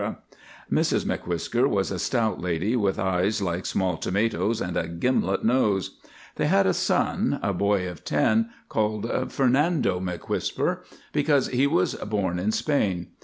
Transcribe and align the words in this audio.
Mrs 0.71 1.05
M'Whisker 1.05 1.67
was 1.67 1.91
a 1.91 1.99
stout 1.99 2.41
lady 2.41 2.75
with 2.75 2.97
eyes 2.97 3.39
like 3.39 3.67
small 3.67 3.97
tomatoes 3.97 4.59
and 4.59 4.75
a 4.75 4.87
gimlet 4.87 5.45
nose. 5.45 5.99
They 6.37 6.47
had 6.47 6.65
a 6.65 6.73
son, 6.73 7.37
a 7.43 7.53
boy 7.53 7.87
of 7.87 8.03
ten, 8.03 8.49
called 8.67 9.31
Fernando 9.31 9.99
M'Whisker, 9.99 10.81
because 11.13 11.49
he 11.49 11.67
was 11.67 11.93
born 11.93 12.39
in 12.39 12.51
Spain. 12.51 13.09